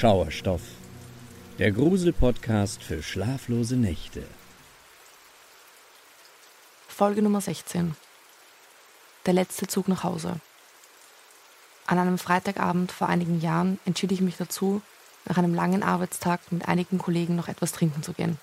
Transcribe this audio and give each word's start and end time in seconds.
Schauerstoff, 0.00 0.62
der 1.58 1.72
Grusel-Podcast 1.72 2.84
für 2.84 3.02
schlaflose 3.02 3.74
Nächte. 3.74 4.22
Folge 6.86 7.20
Nummer 7.20 7.40
16. 7.40 7.96
Der 9.26 9.34
letzte 9.34 9.66
Zug 9.66 9.88
nach 9.88 10.04
Hause. 10.04 10.36
An 11.86 11.98
einem 11.98 12.16
Freitagabend 12.16 12.92
vor 12.92 13.08
einigen 13.08 13.40
Jahren 13.40 13.80
entschied 13.86 14.12
ich 14.12 14.20
mich 14.20 14.36
dazu, 14.36 14.82
nach 15.24 15.36
einem 15.36 15.52
langen 15.52 15.82
Arbeitstag 15.82 16.52
mit 16.52 16.68
einigen 16.68 16.98
Kollegen 16.98 17.34
noch 17.34 17.48
etwas 17.48 17.72
trinken 17.72 18.04
zu 18.04 18.12
gehen. 18.12 18.38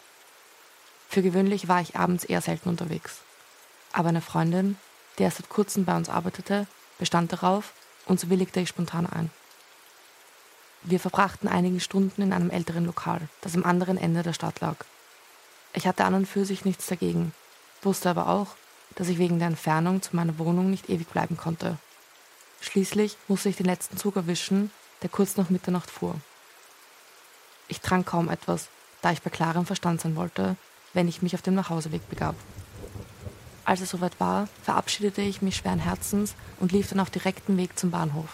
Für 1.07 1.21
gewöhnlich 1.21 1.69
war 1.69 1.79
ich 1.79 1.95
abends 1.95 2.25
eher 2.25 2.41
selten 2.41 2.67
unterwegs. 2.67 3.21
Aber 3.93 4.09
eine 4.09 4.19
Freundin, 4.19 4.75
die 5.17 5.23
erst 5.23 5.37
seit 5.37 5.47
kurzem 5.47 5.85
bei 5.85 5.95
uns 5.95 6.09
arbeitete, 6.09 6.67
bestand 6.99 7.31
darauf 7.31 7.71
und 8.07 8.19
so 8.19 8.29
willigte 8.29 8.59
ich 8.59 8.67
spontan 8.67 9.07
ein. 9.07 9.31
Wir 10.87 10.99
verbrachten 10.99 11.49
einige 11.49 11.79
Stunden 11.79 12.21
in 12.21 12.31
einem 12.31 12.51
älteren 12.51 12.85
Lokal, 12.85 13.21
das 13.41 13.55
am 13.55 13.65
anderen 13.65 13.97
Ende 13.97 14.21
der 14.21 14.33
Stadt 14.33 14.59
lag. 14.59 14.75
Ich 15.73 15.87
hatte 15.87 16.05
an 16.05 16.13
und 16.13 16.27
für 16.27 16.45
sich 16.45 16.63
nichts 16.63 16.85
dagegen, 16.85 17.33
wusste 17.81 18.07
aber 18.07 18.29
auch, 18.29 18.49
dass 18.93 19.07
ich 19.07 19.17
wegen 19.17 19.39
der 19.39 19.47
Entfernung 19.47 20.03
zu 20.03 20.15
meiner 20.15 20.37
Wohnung 20.37 20.69
nicht 20.69 20.87
ewig 20.87 21.07
bleiben 21.07 21.37
konnte. 21.37 21.79
Schließlich 22.61 23.17
musste 23.27 23.49
ich 23.49 23.55
den 23.55 23.65
letzten 23.65 23.97
Zug 23.97 24.15
erwischen, 24.15 24.69
der 25.01 25.09
kurz 25.09 25.37
nach 25.37 25.49
Mitternacht 25.49 25.89
fuhr. 25.89 26.15
Ich 27.67 27.81
trank 27.81 28.05
kaum 28.05 28.29
etwas, 28.29 28.67
da 29.01 29.11
ich 29.11 29.23
bei 29.23 29.31
klarem 29.31 29.65
Verstand 29.65 30.01
sein 30.01 30.15
wollte, 30.15 30.55
wenn 30.93 31.07
ich 31.07 31.23
mich 31.23 31.33
auf 31.33 31.41
dem 31.41 31.55
Nachhauseweg 31.55 32.07
begab. 32.11 32.35
Als 33.65 33.81
es 33.81 33.89
soweit 33.89 34.19
war, 34.19 34.47
verabschiedete 34.61 35.23
ich 35.23 35.41
mich 35.41 35.55
schweren 35.55 35.79
Herzens 35.79 36.35
und 36.59 36.71
lief 36.71 36.89
dann 36.89 36.99
auf 36.99 37.09
direktem 37.09 37.57
Weg 37.57 37.77
zum 37.79 37.89
Bahnhof. 37.89 38.29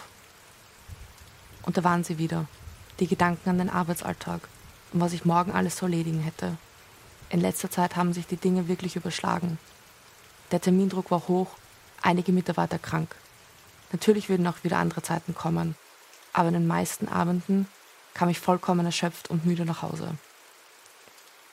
Und 1.62 1.76
da 1.76 1.84
waren 1.84 2.04
sie 2.04 2.18
wieder, 2.18 2.46
die 3.00 3.06
Gedanken 3.06 3.50
an 3.50 3.58
den 3.58 3.70
Arbeitsalltag 3.70 4.40
und 4.92 5.00
was 5.00 5.12
ich 5.12 5.24
morgen 5.24 5.52
alles 5.52 5.76
zu 5.76 5.86
erledigen 5.86 6.20
hätte. 6.20 6.56
In 7.30 7.40
letzter 7.40 7.70
Zeit 7.70 7.96
haben 7.96 8.12
sich 8.12 8.26
die 8.26 8.36
Dinge 8.36 8.68
wirklich 8.68 8.96
überschlagen. 8.96 9.58
Der 10.50 10.60
Termindruck 10.60 11.10
war 11.10 11.28
hoch, 11.28 11.48
einige 12.02 12.32
Mitarbeiter 12.32 12.78
krank. 12.78 13.14
Natürlich 13.92 14.28
würden 14.28 14.46
auch 14.46 14.64
wieder 14.64 14.78
andere 14.78 15.02
Zeiten 15.02 15.34
kommen, 15.34 15.76
aber 16.32 16.48
in 16.48 16.54
den 16.54 16.66
meisten 16.66 17.08
Abenden 17.08 17.68
kam 18.14 18.28
ich 18.28 18.38
vollkommen 18.38 18.84
erschöpft 18.84 19.30
und 19.30 19.46
müde 19.46 19.64
nach 19.64 19.82
Hause. 19.82 20.14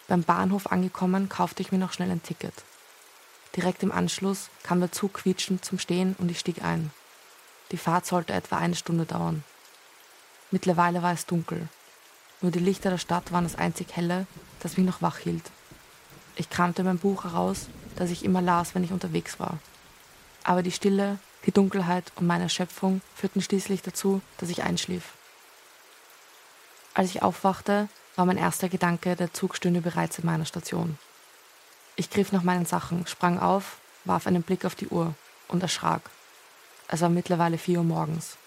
Beim 0.07 0.23
Bahnhof 0.23 0.67
angekommen, 0.71 1.30
kaufte 1.30 1.61
ich 1.61 1.71
mir 1.71 1.77
noch 1.77 1.93
schnell 1.93 2.11
ein 2.11 2.23
Ticket. 2.23 2.53
Direkt 3.55 3.83
im 3.83 3.91
Anschluss 3.91 4.49
kam 4.63 4.80
der 4.80 4.91
Zug 4.91 5.13
quietschend 5.13 5.63
zum 5.63 5.80
Stehen 5.80 6.15
und 6.17 6.30
ich 6.30 6.39
stieg 6.39 6.63
ein. 6.63 6.91
Die 7.71 7.77
Fahrt 7.77 8.05
sollte 8.05 8.33
etwa 8.33 8.57
eine 8.57 8.75
Stunde 8.75 9.05
dauern. 9.05 9.43
Mittlerweile 10.52 11.03
war 11.03 11.14
es 11.14 11.25
dunkel. 11.25 11.67
Nur 12.42 12.52
die 12.52 12.59
Lichter 12.59 12.89
der 12.89 12.97
Stadt 12.97 13.31
waren 13.31 13.44
das 13.44 13.55
einzig 13.55 13.95
helle, 13.95 14.25
das 14.61 14.78
mich 14.78 14.86
noch 14.86 15.02
wach 15.02 15.17
hielt. 15.17 15.52
Ich 16.36 16.50
kramte 16.50 16.83
mein 16.83 16.97
Buch 16.97 17.25
heraus, 17.25 17.67
das 17.95 18.09
ich 18.11 18.23
immer 18.23 18.42
las, 18.42 18.73
wenn 18.73 18.83
ich 18.83 18.92
unterwegs 18.92 19.39
war. 19.39 19.59
Aber 20.44 20.64
die 20.64 20.72
Stille, 20.72 21.20
die 21.45 21.52
Dunkelheit 21.52 22.11
und 22.16 22.27
meine 22.27 22.44
Erschöpfung 22.44 23.02
führten 23.16 23.42
schließlich 23.42 23.81
dazu, 23.81 24.22
dass 24.38 24.50
ich 24.50 24.64
einschlief. 24.64 25.14
Als 26.94 27.09
ich 27.09 27.22
aufwachte, 27.22 27.89
war 28.16 28.25
mein 28.25 28.38
erster 28.38 28.70
Gedanke, 28.70 29.16
der 29.16 29.33
Zug 29.33 29.55
stünde 29.55 29.81
bereits 29.81 30.20
in 30.20 30.25
meiner 30.25 30.45
Station. 30.45 30.97
Ich 31.95 32.09
griff 32.09 32.31
nach 32.31 32.44
meinen 32.44 32.66
Sachen, 32.66 33.05
sprang 33.08 33.39
auf, 33.39 33.77
warf 34.05 34.25
einen 34.25 34.44
Blick 34.44 34.66
auf 34.66 34.75
die 34.75 34.88
Uhr 34.88 35.14
und 35.47 35.61
erschrak. 35.61 36.02
Es 36.88 37.02
war 37.02 37.09
mittlerweile 37.09 37.58
vier 37.58 37.80
Uhr 37.80 37.86
morgens. 37.86 38.38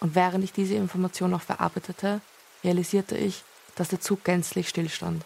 Und 0.00 0.14
während 0.14 0.44
ich 0.44 0.52
diese 0.52 0.74
Information 0.74 1.30
noch 1.30 1.42
verarbeitete, 1.42 2.20
realisierte 2.62 3.16
ich, 3.16 3.44
dass 3.74 3.88
der 3.88 4.00
Zug 4.00 4.24
gänzlich 4.24 4.68
stillstand. 4.68 5.24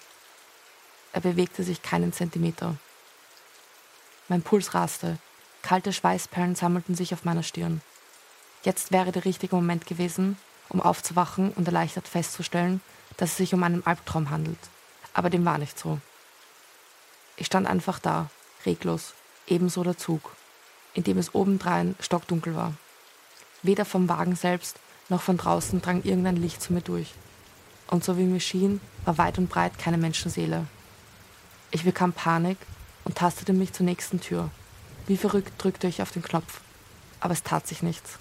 Er 1.12 1.20
bewegte 1.20 1.62
sich 1.62 1.82
keinen 1.82 2.12
Zentimeter. 2.12 2.76
Mein 4.28 4.42
Puls 4.42 4.74
raste, 4.74 5.18
kalte 5.62 5.92
Schweißperlen 5.92 6.54
sammelten 6.54 6.94
sich 6.94 7.12
auf 7.12 7.24
meiner 7.24 7.42
Stirn. 7.42 7.80
Jetzt 8.62 8.92
wäre 8.92 9.10
der 9.10 9.24
richtige 9.24 9.56
Moment 9.56 9.86
gewesen, 9.86 10.36
um 10.68 10.80
aufzuwachen 10.80 11.52
und 11.52 11.66
erleichtert 11.66 12.06
festzustellen, 12.06 12.80
dass 13.16 13.30
es 13.30 13.36
sich 13.38 13.54
um 13.54 13.62
einen 13.62 13.84
Albtraum 13.86 14.30
handelt. 14.30 14.58
Aber 15.14 15.30
dem 15.30 15.44
war 15.44 15.58
nicht 15.58 15.78
so. 15.78 15.98
Ich 17.36 17.46
stand 17.46 17.66
einfach 17.66 17.98
da, 17.98 18.30
reglos, 18.66 19.14
ebenso 19.46 19.82
der 19.82 19.98
Zug, 19.98 20.30
in 20.94 21.04
dem 21.04 21.18
es 21.18 21.34
obendrein 21.34 21.96
stockdunkel 22.00 22.54
war. 22.54 22.74
Weder 23.62 23.84
vom 23.84 24.08
Wagen 24.08 24.36
selbst 24.36 24.76
noch 25.08 25.22
von 25.22 25.36
draußen 25.36 25.82
drang 25.82 26.02
irgendein 26.02 26.36
Licht 26.36 26.62
zu 26.62 26.72
mir 26.72 26.80
durch. 26.80 27.12
Und 27.88 28.04
so 28.04 28.16
wie 28.16 28.24
mir 28.24 28.40
schien, 28.40 28.80
war 29.04 29.18
weit 29.18 29.38
und 29.38 29.48
breit 29.48 29.78
keine 29.78 29.98
Menschenseele. 29.98 30.66
Ich 31.72 31.84
bekam 31.84 32.12
Panik 32.12 32.58
und 33.04 33.16
tastete 33.16 33.52
mich 33.52 33.72
zur 33.72 33.86
nächsten 33.86 34.20
Tür. 34.20 34.50
Wie 35.06 35.16
verrückt 35.16 35.52
drückte 35.58 35.88
ich 35.88 36.02
auf 36.02 36.12
den 36.12 36.22
Knopf. 36.22 36.60
Aber 37.18 37.32
es 37.32 37.42
tat 37.42 37.66
sich 37.66 37.82
nichts. 37.82 38.18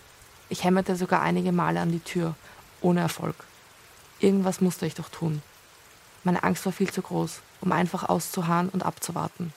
Ich 0.50 0.64
hämmerte 0.64 0.96
sogar 0.96 1.22
einige 1.22 1.52
Male 1.52 1.80
an 1.80 1.92
die 1.92 2.00
Tür, 2.00 2.36
ohne 2.82 3.02
Erfolg. 3.02 3.36
Irgendwas 4.20 4.62
musste 4.62 4.86
ich 4.86 4.96
doch 4.96 5.10
tun. 5.10 5.42
Meine 6.24 6.44
Angst 6.44 6.66
war 6.66 6.74
viel 6.74 6.92
zu 6.92 7.02
groß, 7.02 7.42
um 7.62 7.72
einfach 7.72 8.10
auszuharren 8.10 8.70
und 8.70 8.84
abzuwarten. 8.84 9.54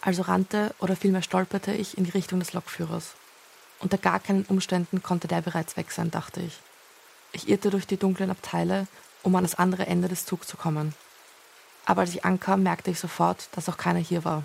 Also 0.00 0.22
rannte 0.22 0.74
oder 0.78 0.96
vielmehr 0.96 1.22
stolperte 1.22 1.72
ich 1.72 1.98
in 1.98 2.04
die 2.04 2.10
Richtung 2.10 2.40
des 2.40 2.52
Lokführers. 2.52 3.14
Unter 3.80 3.98
gar 3.98 4.20
keinen 4.20 4.44
Umständen 4.44 5.02
konnte 5.02 5.26
der 5.26 5.40
bereits 5.40 5.76
weg 5.76 5.90
sein, 5.90 6.10
dachte 6.10 6.40
ich. 6.40 6.60
Ich 7.32 7.48
irrte 7.48 7.70
durch 7.70 7.86
die 7.86 7.96
dunklen 7.96 8.30
Abteile, 8.30 8.86
um 9.22 9.34
an 9.34 9.44
das 9.44 9.54
andere 9.54 9.86
Ende 9.86 10.08
des 10.08 10.26
Zugs 10.26 10.46
zu 10.46 10.56
kommen. 10.56 10.94
Aber 11.86 12.02
als 12.02 12.10
ich 12.10 12.24
ankam, 12.24 12.62
merkte 12.62 12.90
ich 12.90 13.00
sofort, 13.00 13.48
dass 13.52 13.68
auch 13.68 13.76
keiner 13.76 13.98
hier 13.98 14.24
war. 14.24 14.44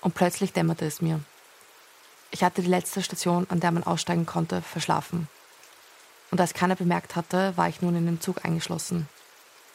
Und 0.00 0.14
plötzlich 0.14 0.52
dämmerte 0.52 0.84
es 0.84 1.00
mir. 1.00 1.20
Ich 2.30 2.44
hatte 2.44 2.62
die 2.62 2.68
letzte 2.68 3.02
Station, 3.02 3.46
an 3.50 3.60
der 3.60 3.72
man 3.72 3.84
aussteigen 3.84 4.26
konnte, 4.26 4.62
verschlafen. 4.62 5.28
Und 6.30 6.40
als 6.40 6.54
keiner 6.54 6.76
bemerkt 6.76 7.14
hatte, 7.14 7.56
war 7.56 7.68
ich 7.68 7.82
nun 7.82 7.94
in 7.94 8.06
den 8.06 8.20
Zug 8.20 8.44
eingeschlossen. 8.44 9.08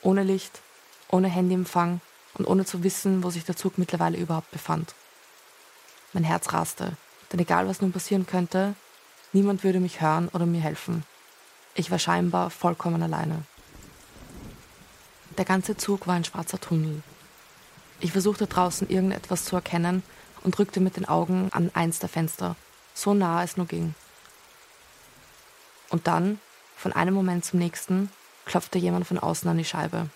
Ohne 0.01 0.23
Licht, 0.23 0.61
ohne 1.09 1.27
Handyempfang 1.27 2.01
und 2.33 2.45
ohne 2.45 2.65
zu 2.65 2.83
wissen, 2.83 3.23
wo 3.23 3.29
sich 3.29 3.45
der 3.45 3.55
Zug 3.55 3.77
mittlerweile 3.77 4.17
überhaupt 4.17 4.51
befand. 4.51 4.93
Mein 6.13 6.23
Herz 6.23 6.51
raste. 6.53 6.97
Denn 7.31 7.39
egal 7.39 7.67
was 7.67 7.81
nun 7.81 7.91
passieren 7.91 8.25
könnte, 8.25 8.75
niemand 9.33 9.63
würde 9.63 9.79
mich 9.79 10.01
hören 10.01 10.29
oder 10.29 10.45
mir 10.45 10.61
helfen. 10.61 11.03
Ich 11.75 11.91
war 11.91 11.99
scheinbar 11.99 12.49
vollkommen 12.49 13.03
alleine. 13.03 13.43
Der 15.37 15.45
ganze 15.45 15.77
Zug 15.77 16.07
war 16.07 16.15
ein 16.15 16.23
schwarzer 16.23 16.59
Tunnel. 16.59 17.03
Ich 17.99 18.11
versuchte 18.11 18.47
draußen 18.47 18.89
irgendetwas 18.89 19.45
zu 19.45 19.55
erkennen 19.55 20.03
und 20.43 20.57
drückte 20.57 20.79
mit 20.79 20.97
den 20.97 21.07
Augen 21.07 21.49
an 21.51 21.71
eins 21.73 21.99
der 21.99 22.09
Fenster, 22.09 22.55
so 22.93 23.13
nah 23.13 23.43
es 23.43 23.57
nur 23.57 23.67
ging. 23.67 23.93
Und 25.89 26.07
dann, 26.07 26.39
von 26.75 26.93
einem 26.93 27.13
Moment 27.13 27.45
zum 27.45 27.59
nächsten, 27.59 28.11
klopfte 28.45 28.77
jemand 28.77 29.07
von 29.07 29.19
außen 29.19 29.49
an 29.49 29.57
die 29.57 29.65
Scheibe. 29.65 30.09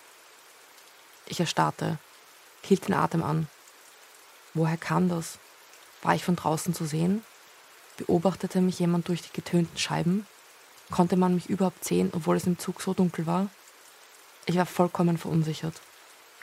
Ich 1.26 1.40
erstarrte, 1.40 1.98
hielt 2.62 2.88
den 2.88 2.94
Atem 2.94 3.22
an. 3.22 3.48
Woher 4.54 4.76
kam 4.76 5.08
das? 5.08 5.38
War 6.02 6.14
ich 6.14 6.24
von 6.24 6.36
draußen 6.36 6.74
zu 6.74 6.84
sehen? 6.84 7.24
Beobachtete 7.96 8.60
mich 8.60 8.78
jemand 8.78 9.08
durch 9.08 9.22
die 9.22 9.32
getönten 9.32 9.78
Scheiben? 9.78 10.26
Konnte 10.90 11.16
man 11.16 11.34
mich 11.34 11.48
überhaupt 11.48 11.84
sehen, 11.84 12.10
obwohl 12.14 12.36
es 12.36 12.46
im 12.46 12.58
Zug 12.58 12.82
so 12.82 12.92
dunkel 12.92 13.26
war? 13.26 13.48
Ich 14.46 14.56
war 14.56 14.66
vollkommen 14.66 15.16
verunsichert. 15.16 15.80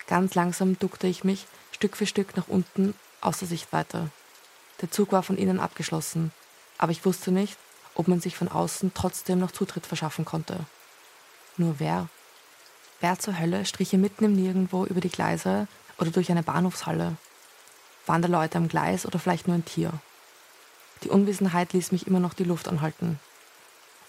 Ganz 0.08 0.34
langsam 0.34 0.80
duckte 0.80 1.08
ich 1.08 1.24
mich 1.24 1.46
Stück 1.72 1.98
für 1.98 2.06
Stück 2.06 2.36
nach 2.36 2.48
unten 2.48 2.96
aus 3.22 3.40
der 3.40 3.48
Sichtweite. 3.48 4.10
Der 4.82 4.90
Zug 4.90 5.12
war 5.12 5.24
von 5.24 5.38
innen 5.38 5.60
abgeschlossen, 5.60 6.32
aber 6.78 6.92
ich 6.94 7.06
wusste 7.06 7.32
nicht, 7.32 7.58
ob 7.96 8.08
man 8.08 8.22
sich 8.22 8.36
von 8.36 8.48
außen 8.48 8.94
trotzdem 8.94 9.40
noch 9.40 9.52
Zutritt 9.52 9.86
verschaffen 9.86 10.24
konnte. 10.24 10.66
Nur 11.58 11.76
wer? 11.80 12.08
Wer 13.02 13.20
zur 13.20 13.38
Hölle 13.38 13.66
strich 13.66 13.90
hier 13.90 14.00
mitten 14.00 14.24
im 14.24 14.34
Nirgendwo 14.34 14.86
über 14.86 15.02
die 15.02 15.10
Gleise 15.10 15.68
oder 15.98 16.12
durch 16.12 16.32
eine 16.32 16.44
Bahnhofshalle? 16.44 17.18
Waren 18.10 18.24
da 18.24 18.28
Leute 18.28 18.58
am 18.58 18.68
Gleis 18.68 19.06
oder 19.06 19.20
vielleicht 19.20 19.48
nur 19.48 19.56
ein 19.56 19.66
Tier? 19.66 19.94
Die 21.04 21.10
Unwissenheit 21.10 21.74
ließ 21.74 21.92
mich 21.92 22.08
immer 22.08 22.20
noch 22.20 22.34
die 22.34 22.44
Luft 22.44 22.68
anhalten. 22.68 23.20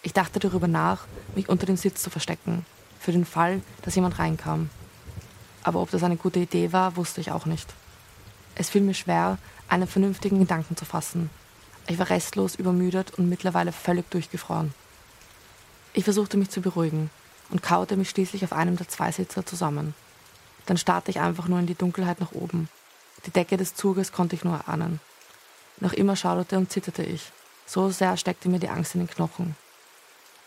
Ich 0.01 0.15
dachte 0.15 0.39
darüber 0.39 0.69
nach, 0.69 1.07
mich 1.35 1.51
unter 1.51 1.67
dem 1.67 1.77
Sitz 1.77 2.03
zu 2.03 2.09
verstecken, 2.09 2.65
für 2.99 3.13
den 3.13 3.27
Fall, 3.27 3.61
dass 3.83 3.97
jemand 3.97 4.19
reinkam. 4.19 4.71
Aber 5.65 5.83
ob 5.83 5.91
das 5.91 6.03
eine 6.03 6.17
gute 6.17 6.39
Idee 6.39 6.73
war, 6.73 6.97
wusste 6.97 7.21
ich 7.21 7.31
auch 7.31 7.45
nicht. 7.45 7.75
Es 8.55 8.71
fiel 8.71 8.81
mir 8.81 8.95
schwer, 8.95 9.37
einen 9.69 9.87
vernünftigen 9.87 10.39
Gedanken 10.39 10.79
zu 10.79 10.87
fassen. 10.87 11.29
Ich 11.87 11.99
war 11.99 12.09
restlos 12.09 12.55
übermüdet 12.55 13.19
und 13.19 13.29
mittlerweile 13.29 13.71
völlig 13.71 14.09
durchgefroren. 14.09 14.73
Ich 15.93 16.05
versuchte 16.05 16.39
mich 16.39 16.49
zu 16.49 16.63
beruhigen 16.63 17.11
und 17.51 17.63
kaute 17.63 17.99
mich 17.99 18.09
schließlich 18.09 18.45
auf 18.45 18.55
einem 18.55 18.79
der 18.79 18.89
zwei 18.89 19.13
Sitzer 19.13 19.45
zusammen. 19.45 19.93
Dann 20.65 20.79
starrte 20.79 21.11
ich 21.11 21.21
einfach 21.21 21.49
nur 21.49 21.59
in 21.59 21.67
die 21.67 21.75
Dunkelheit 21.75 22.19
nach 22.19 22.33
oben 22.33 22.71
die 23.27 23.31
Decke 23.31 23.57
des 23.57 23.75
Zuges 23.75 24.13
konnte 24.13 24.37
ich 24.37 24.45
nur 24.45 24.57
erahnen. 24.57 25.01
Noch 25.79 25.93
immer 25.93 26.17
schauderte 26.17 26.57
und 26.57 26.71
zitterte 26.71 27.03
ich. 27.03 27.33
So 27.67 27.91
sehr 27.91 28.17
steckte 28.17 28.49
mir 28.49 28.59
die 28.59 28.69
Angst 28.69 28.95
in 28.95 29.01
den 29.01 29.11
Knochen. 29.11 29.57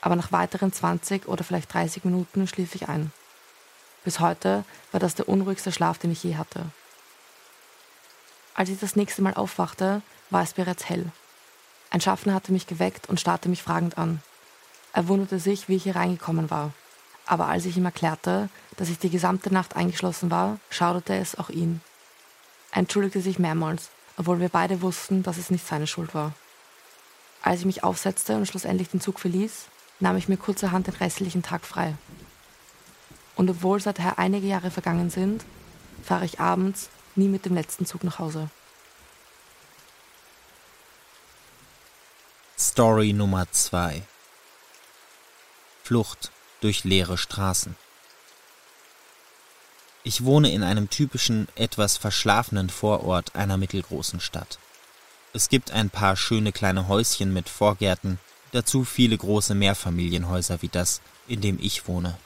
aber 0.02 0.18
nach 0.18 0.34
weiteren 0.34 0.74
20 0.74 1.30
oder 1.30 1.46
vielleicht 1.46 1.74
30 1.74 2.04
Minuten 2.04 2.46
schlief 2.46 2.75
ich 2.75 2.90
ein. 2.90 3.14
Bis 4.04 4.20
heute 4.20 4.66
war 4.92 5.00
das 5.00 5.16
der 5.16 5.30
unruhigste 5.30 5.72
Schlaf, 5.72 5.98
den 5.98 6.12
ich 6.12 6.24
je 6.25 6.36
hatte. 6.36 6.66
Als 8.54 8.68
ich 8.68 8.80
das 8.80 8.98
nächste 8.98 9.22
Mal 9.22 9.34
aufwachte, 9.34 10.02
war 10.30 10.44
es 10.44 10.54
bereits 10.54 10.90
hell. 10.90 11.10
Ein 11.90 12.02
Schaffner 12.02 12.34
hatte 12.34 12.52
mich 12.52 12.68
geweckt 12.68 13.08
und 13.08 13.22
starrte 13.22 13.48
mich 13.48 13.64
fragend 13.64 13.98
an. 13.98 14.22
Er 14.92 15.08
wunderte 15.08 15.40
sich, 15.40 15.70
wie 15.70 15.78
ich 15.78 15.84
hier 15.84 15.96
reingekommen 15.96 16.52
war. 16.52 16.74
Aber 17.25 17.48
als 17.48 17.66
ich 17.66 17.78
ihm 17.78 17.86
erklärte, 17.86 18.50
dass 18.75 18.90
ich 18.90 19.00
die 19.00 19.10
gesamte 19.10 19.54
Nacht 19.54 19.78
eingeschlossen 19.78 20.30
war, 20.30 20.60
schauderte 20.70 21.16
es 21.16 21.38
auch 21.38 21.50
ihn. 21.50 21.80
Entschuldigte 22.74 23.22
sich 23.22 23.38
mehrmals, 23.38 23.90
obwohl 24.18 24.40
wir 24.40 24.50
beide 24.50 24.81
wussten, 24.81 25.22
dass 25.22 25.38
es 25.38 25.52
nicht 25.52 25.66
seine 25.66 25.86
Schuld 25.86 26.16
war. 26.16 26.34
Als 27.44 27.60
ich 27.60 27.66
mich 27.66 27.84
aufsetzte 27.84 28.36
und 28.36 28.48
schlussendlich 28.48 28.90
den 28.90 29.02
Zug 29.02 29.20
verließ, 29.20 29.66
nahm 30.00 30.18
ich 30.18 30.28
mir 30.28 30.38
kurzerhand 30.38 30.88
den 30.88 30.96
restlichen 30.96 31.44
Tag 31.44 31.66
frei. 31.66 31.96
Und 33.36 33.50
obwohl 33.50 33.80
seither 33.80 34.18
einige 34.18 34.48
Jahre 34.48 34.72
vergangen 34.72 35.10
sind, 35.10 35.46
fahre 36.04 36.25
ich 36.25 36.40
abends 36.40 36.90
nie 37.16 37.28
mit 37.28 37.46
dem 37.46 37.54
letzten 37.54 37.86
Zug 37.86 38.04
nach 38.04 38.20
Hause. 38.20 38.50
Story 42.58 43.14
Nummer 43.14 43.52
2 43.52 44.02
Flucht 45.84 46.31
durch 46.62 46.86
leere 46.86 47.18
Straßen. 47.18 47.75
Ich 50.05 50.25
wohne 50.25 50.51
in 50.51 50.63
einem 50.63 50.89
typischen, 50.89 51.47
etwas 51.55 51.95
verschlafenen 51.95 52.69
Vorort 52.69 53.35
einer 53.35 53.55
mittelgroßen 53.55 54.19
Stadt. 54.19 54.59
Es 55.31 55.47
gibt 55.47 55.71
ein 55.71 55.89
paar 55.89 56.17
schöne 56.17 56.51
kleine 56.51 56.89
Häuschen 56.89 57.31
mit 57.31 57.47
Vorgärten, 57.47 58.19
dazu 58.51 58.83
viele 58.83 59.17
große 59.17 59.55
Mehrfamilienhäuser 59.55 60.61
wie 60.61 60.67
das, 60.67 61.01
in 61.27 61.39
dem 61.39 61.57
ich 61.59 61.88
wohne. 61.88 62.17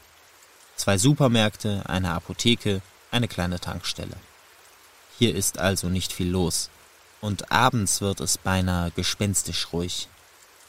Zwei 0.75 0.97
Supermärkte, 0.97 1.83
eine 1.87 2.11
Apotheke, 2.11 2.81
eine 3.11 3.27
kleine 3.27 3.59
Tankstelle. 3.59 4.17
Hier 5.19 5.35
ist 5.35 5.59
also 5.59 5.87
nicht 5.87 6.11
viel 6.13 6.29
los, 6.29 6.71
und 7.21 7.51
abends 7.51 8.01
wird 8.01 8.19
es 8.21 8.39
beinahe 8.39 8.91
gespenstisch 8.91 9.71
ruhig. 9.71 10.07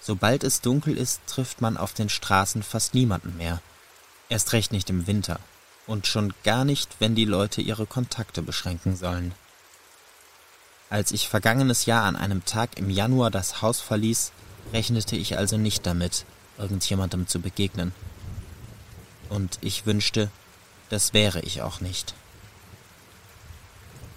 Sobald 0.01 0.45
es 0.45 0.61
dunkel 0.61 0.97
ist, 0.97 1.21
trifft 1.27 1.61
man 1.61 1.77
auf 1.79 1.95
den 1.95 2.09
Straßen 2.09 2.63
fast 2.63 2.95
niemanden 2.95 3.37
mehr. 3.37 3.61
Erst 4.29 4.53
recht 4.53 4.73
nicht 4.73 4.91
im 4.91 5.07
Winter. 5.07 5.41
Und 5.89 6.07
schon 6.07 6.33
gar 6.45 6.65
nicht, 6.65 6.97
wenn 7.01 7.17
die 7.17 7.25
Leute 7.25 7.61
ihre 7.61 7.87
Kontakte 7.87 8.43
beschränken 8.43 8.95
sollen. 8.95 9.35
Als 10.91 11.11
ich 11.11 11.29
vergangenes 11.29 11.87
Jahr 11.87 12.05
an 12.05 12.15
einem 12.15 12.45
Tag 12.45 12.79
im 12.79 12.89
Januar 12.89 13.31
das 13.33 13.61
Haus 13.61 13.81
verließ, 13.81 14.31
rechnete 14.73 15.17
ich 15.17 15.37
also 15.37 15.57
nicht 15.57 15.85
damit, 15.87 16.25
irgendjemandem 16.57 17.27
zu 17.27 17.41
begegnen. 17.41 17.93
Und 19.29 19.59
ich 19.61 19.85
wünschte, 19.85 20.31
das 20.89 21.13
wäre 21.13 21.41
ich 21.41 21.63
auch 21.63 21.81
nicht. 21.81 22.15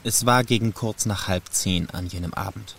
Es 0.03 0.25
war 0.25 0.43
gegen 0.43 0.73
kurz 0.73 1.05
nach 1.05 1.27
halb 1.27 1.43
zehn 1.51 1.89
an 1.89 2.07
jenem 2.07 2.33
Abend. 2.33 2.75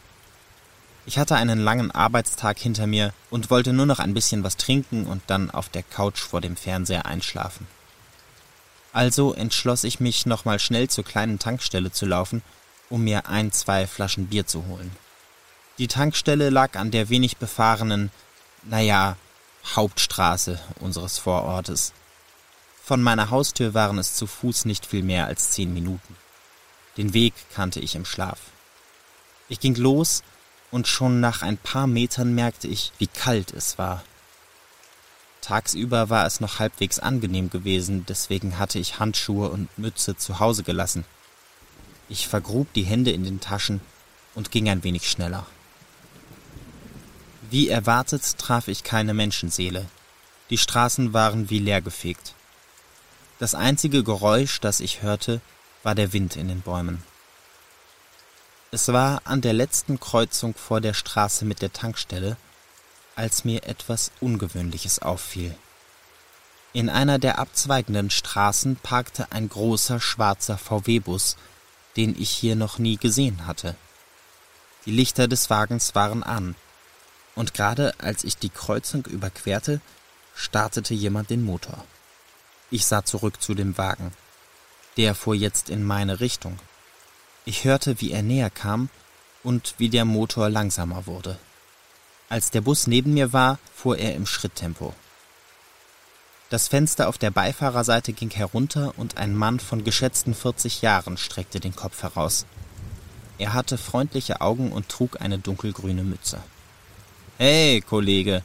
Ich 1.05 1.19
hatte 1.19 1.37
einen 1.37 1.59
langen 1.59 1.91
Arbeitstag 1.91 2.59
hinter 2.59 2.87
mir 2.87 3.13
und 3.31 3.51
wollte 3.51 3.73
nur 3.73 3.87
noch 3.87 3.99
ein 3.99 4.15
bisschen 4.15 4.45
was 4.45 4.57
trinken 4.57 5.07
und 5.07 5.23
dann 5.27 5.51
auf 5.51 5.69
der 5.69 5.83
Couch 5.83 6.21
vor 6.21 6.41
dem 6.41 6.57
Fernseher 6.57 7.07
einschlafen. 7.07 7.67
Also 8.93 9.33
entschloss 9.33 9.85
ich 9.85 10.01
mich, 10.01 10.27
nochmal 10.27 10.59
schnell 10.59 10.89
zur 10.89 11.05
kleinen 11.05 11.39
Tankstelle 11.39 11.93
zu 11.93 12.07
laufen, 12.07 12.43
um 12.91 13.05
mir 13.05 13.27
ein, 13.27 13.53
zwei 13.53 13.87
Flaschen 13.87 14.27
Bier 14.27 14.47
zu 14.47 14.67
holen. 14.67 14.95
Die 15.79 15.89
Tankstelle 15.89 16.51
lag 16.51 16.77
an 16.77 16.91
der 16.91 17.09
wenig 17.09 17.39
befahrenen, 17.39 18.11
naja, 18.65 19.17
Hauptstraße 19.65 20.61
unseres 20.81 21.19
Vorortes. 21.19 21.93
Von 22.85 23.03
meiner 23.03 23.31
Haustür 23.31 23.75
waren 23.75 23.99
es 23.99 24.15
zu 24.15 24.27
Fuß 24.27 24.67
nicht 24.67 24.85
viel 24.85 25.03
mehr 25.03 25.27
als 25.27 25.51
zehn 25.51 25.73
Minuten. 25.73 26.17
Den 26.97 27.15
Weg 27.15 27.33
kannte 27.55 27.81
ich 27.81 27.95
im 27.95 28.05
Schlaf. 28.05 28.39
Ich 29.49 29.61
ging 29.61 29.75
los 29.77 30.23
und 30.71 30.89
schon 30.89 31.21
nach 31.21 31.43
ein 31.43 31.57
paar 31.57 31.87
Metern 31.87 32.35
merkte 32.35 32.69
ich, 32.69 32.93
wie 32.99 33.07
kalt 33.07 33.53
es 33.53 33.79
war. 33.79 34.03
Tagsüber 35.43 36.09
war 36.09 36.25
es 36.25 36.41
noch 36.41 36.61
halbwegs 36.61 36.99
angenehm 36.99 37.51
gewesen, 37.51 38.07
deswegen 38.09 38.59
hatte 38.59 38.79
ich 38.79 38.99
Handschuhe 38.99 39.51
und 39.51 39.77
Mütze 39.77 40.17
zu 40.17 40.41
Hause 40.41 40.63
gelassen. 40.63 41.05
Ich 42.09 42.29
vergrub 42.29 42.73
die 42.73 42.85
Hände 42.85 43.11
in 43.11 43.25
den 43.25 43.41
Taschen 43.41 43.81
und 44.35 44.51
ging 44.51 44.69
ein 44.69 44.85
wenig 44.85 45.11
schneller. 45.11 45.45
Wie 47.51 47.69
erwartet 47.69 48.39
traf 48.39 48.69
ich 48.69 48.85
keine 48.85 49.15
Menschenseele. 49.15 49.87
Die 50.49 50.59
Straßen 50.59 51.13
waren 51.13 51.51
wie 51.51 51.59
leergefegt. 51.59 52.35
Das 53.39 53.55
einzige 53.55 54.05
Geräusch, 54.05 54.61
das 54.61 54.81
ich 54.81 55.03
hörte, 55.03 55.41
war 55.83 55.95
der 55.95 56.13
Wind 56.13 56.37
in 56.37 56.49
den 56.49 56.61
Bäumen. 56.61 57.03
Es 58.71 58.89
war 58.89 59.21
an 59.25 59.41
der 59.41 59.53
letzten 59.53 59.99
Kreuzung 59.99 60.55
vor 60.55 60.81
der 60.81 60.95
Straße 60.95 61.45
mit 61.45 61.61
der 61.61 61.73
Tankstelle, 61.73 62.37
als 63.17 63.45
mir 63.45 63.65
etwas 63.65 64.11
Ungewöhnliches 64.21 65.01
auffiel. 65.01 65.55
In 66.73 66.89
einer 66.89 67.19
der 67.19 67.39
abzweigenden 67.39 68.09
Straßen 68.09 68.77
parkte 68.77 69.31
ein 69.31 69.49
großer 69.49 70.01
schwarzer 70.01 70.57
VW-Bus, 70.57 71.37
den 71.97 72.19
ich 72.19 72.31
hier 72.31 72.57
noch 72.57 72.79
nie 72.79 72.97
gesehen 72.97 73.47
hatte. 73.47 73.77
Die 74.87 74.91
Lichter 74.91 75.29
des 75.29 75.51
Wagens 75.51 75.95
waren 75.95 76.23
an, 76.23 76.55
und 77.35 77.55
gerade 77.55 77.95
als 77.99 78.25
ich 78.25 78.37
die 78.37 78.51
Kreuzung 78.51 79.05
überquerte, 79.07 79.81
startete 80.35 80.95
jemand 80.95 81.31
den 81.31 81.45
Motor. 81.45 81.85
Ich 82.71 82.87
sah 82.87 83.05
zurück 83.05 83.43
zu 83.43 83.55
dem 83.55 83.77
Wagen. 83.77 84.13
Der 84.97 85.15
fuhr 85.15 85.35
jetzt 85.35 85.69
in 85.69 85.85
meine 85.85 86.21
Richtung. 86.21 86.59
Ich 87.45 87.65
hörte, 87.65 88.01
wie 88.01 88.13
er 88.13 88.23
näher 88.23 88.51
kam 88.51 88.89
und 89.43 89.75
wie 89.79 89.89
der 89.89 90.05
Motor 90.05 90.49
langsamer 90.49 91.07
wurde. 91.07 91.39
Als 92.33 92.51
der 92.51 92.63
Bus 92.63 92.87
neben 92.87 93.13
mir 93.13 93.35
war, 93.35 93.59
fuhr 93.75 93.99
er 93.99 94.15
im 94.15 94.25
Schritttempo. 94.25 94.95
Das 96.49 96.67
Fenster 96.67 97.11
auf 97.11 97.19
der 97.19 97.31
Beifahrerseite 97.31 98.15
ging 98.15 98.31
herunter 98.31 98.95
und 98.97 99.19
ein 99.19 99.37
Mann 99.37 99.61
von 99.61 99.85
geschätzten 99.85 100.33
40 100.33 100.81
Jahren 100.81 101.19
streckte 101.19 101.61
den 101.61 101.77
Kopf 101.77 102.03
heraus. 102.03 102.47
Er 103.37 103.53
hatte 103.53 103.77
freundliche 103.77 104.41
Augen 104.41 104.73
und 104.73 104.89
trug 104.89 105.21
eine 105.21 105.39
dunkelgrüne 105.39 106.05
Mütze. 106.05 106.39
Hey, 107.37 107.83
Kollege, 107.83 108.43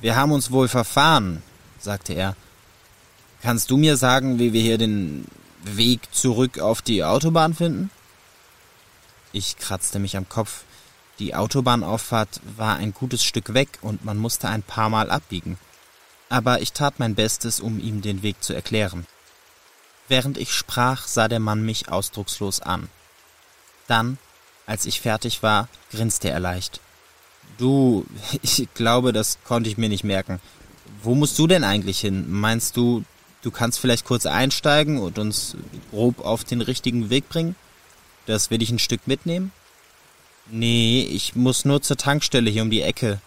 wir 0.00 0.16
haben 0.16 0.32
uns 0.32 0.50
wohl 0.50 0.66
verfahren, 0.66 1.44
sagte 1.78 2.14
er. 2.14 2.34
Kannst 3.40 3.70
du 3.70 3.76
mir 3.76 3.96
sagen, 3.96 4.40
wie 4.40 4.52
wir 4.52 4.62
hier 4.62 4.78
den 4.78 5.26
Weg 5.62 6.12
zurück 6.12 6.58
auf 6.58 6.82
die 6.82 7.04
Autobahn 7.04 7.54
finden? 7.54 7.92
Ich 9.30 9.58
kratzte 9.58 10.00
mich 10.00 10.16
am 10.16 10.28
Kopf. 10.28 10.64
Die 11.18 11.34
Autobahnauffahrt 11.34 12.40
war 12.56 12.76
ein 12.76 12.94
gutes 12.94 13.22
Stück 13.22 13.54
weg 13.54 13.78
und 13.82 14.04
man 14.04 14.18
musste 14.18 14.48
ein 14.48 14.62
paar 14.62 14.88
Mal 14.88 15.10
abbiegen. 15.10 15.58
Aber 16.28 16.62
ich 16.62 16.72
tat 16.72 16.98
mein 16.98 17.14
Bestes, 17.14 17.60
um 17.60 17.78
ihm 17.78 18.00
den 18.00 18.22
Weg 18.22 18.42
zu 18.42 18.54
erklären. 18.54 19.06
Während 20.08 20.38
ich 20.38 20.52
sprach, 20.52 21.06
sah 21.06 21.28
der 21.28 21.40
Mann 21.40 21.64
mich 21.64 21.88
ausdruckslos 21.88 22.60
an. 22.60 22.88
Dann, 23.86 24.18
als 24.66 24.86
ich 24.86 25.00
fertig 25.00 25.42
war, 25.42 25.68
grinste 25.90 26.30
er 26.30 26.40
leicht. 26.40 26.80
Du, 27.58 28.06
ich 28.42 28.68
glaube, 28.74 29.12
das 29.12 29.38
konnte 29.44 29.68
ich 29.68 29.78
mir 29.78 29.88
nicht 29.88 30.04
merken. 30.04 30.40
Wo 31.02 31.14
musst 31.14 31.38
du 31.38 31.46
denn 31.46 31.64
eigentlich 31.64 32.00
hin? 32.00 32.30
Meinst 32.30 32.76
du, 32.76 33.04
du 33.42 33.50
kannst 33.50 33.78
vielleicht 33.78 34.06
kurz 34.06 34.24
einsteigen 34.26 34.98
und 34.98 35.18
uns 35.18 35.56
grob 35.90 36.24
auf 36.24 36.44
den 36.44 36.60
richtigen 36.60 37.10
Weg 37.10 37.28
bringen? 37.28 37.56
Das 38.26 38.50
will 38.50 38.62
ich 38.62 38.70
ein 38.70 38.78
Stück 38.78 39.06
mitnehmen? 39.06 39.52
Nee, 40.46 41.02
ich 41.02 41.34
muss 41.34 41.64
nur 41.64 41.82
zur 41.82 41.96
Tankstelle 41.96 42.50
hier 42.50 42.62
um 42.62 42.70
die 42.70 42.82
Ecke, 42.82 43.20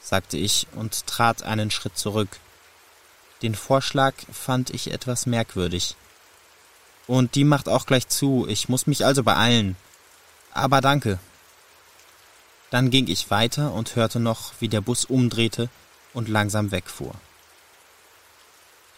sagte 0.00 0.36
ich 0.36 0.66
und 0.74 1.06
trat 1.06 1.42
einen 1.42 1.70
Schritt 1.70 1.96
zurück. 1.96 2.38
Den 3.42 3.54
Vorschlag 3.54 4.14
fand 4.32 4.70
ich 4.70 4.92
etwas 4.92 5.26
merkwürdig. 5.26 5.96
Und 7.06 7.34
die 7.34 7.44
macht 7.44 7.68
auch 7.68 7.86
gleich 7.86 8.08
zu, 8.08 8.46
ich 8.48 8.68
muss 8.68 8.86
mich 8.86 9.04
also 9.04 9.22
beeilen. 9.22 9.76
Aber 10.52 10.80
danke. 10.80 11.18
Dann 12.70 12.90
ging 12.90 13.08
ich 13.08 13.30
weiter 13.30 13.72
und 13.72 13.96
hörte 13.96 14.20
noch, 14.20 14.52
wie 14.60 14.68
der 14.68 14.82
Bus 14.82 15.06
umdrehte 15.06 15.70
und 16.12 16.28
langsam 16.28 16.70
wegfuhr. 16.70 17.14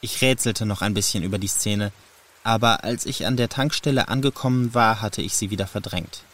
Ich 0.00 0.22
rätselte 0.22 0.66
noch 0.66 0.82
ein 0.82 0.94
bisschen 0.94 1.22
über 1.22 1.38
die 1.38 1.46
Szene, 1.46 1.92
aber 2.42 2.84
als 2.84 3.06
ich 3.06 3.26
an 3.26 3.36
der 3.36 3.48
Tankstelle 3.48 4.08
angekommen 4.08 4.74
war, 4.74 5.00
hatte 5.00 5.22
ich 5.22 5.36
sie 5.36 5.50
wieder 5.50 5.66
verdrängt. 5.66 6.24